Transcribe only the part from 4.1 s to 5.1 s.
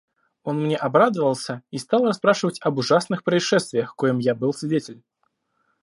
я был свидетель.